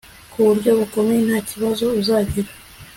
kuburyo 0.31 0.69
bukomeye 0.79 1.21
ntakibazo 1.27 1.85
uzagira 2.01 2.49